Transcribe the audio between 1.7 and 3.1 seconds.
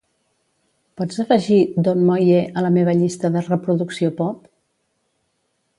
don moye a la meva